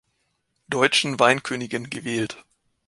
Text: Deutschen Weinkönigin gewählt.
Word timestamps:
Deutschen 0.67 1.19
Weinkönigin 1.19 1.85
gewählt. 1.91 2.43